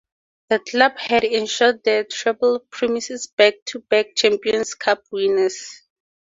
The 0.49 0.57
club 0.57 0.97
had 0.97 1.23
ensured 1.23 1.83
the 1.83 2.07
treble: 2.09 2.61
Premiers, 2.71 3.27
Back 3.37 3.63
to 3.67 3.81
Back 3.81 4.15
Champions, 4.15 4.73
Cup 4.73 5.03
Winners. 5.11 5.83